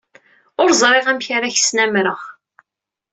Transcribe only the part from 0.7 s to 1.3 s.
ẓriɣ amek